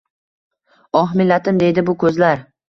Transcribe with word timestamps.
Oh, 1.01 1.11
millatim, 1.21 1.61
deydi 1.65 1.85
bu 1.91 1.97
koʻzlar. 2.07 2.43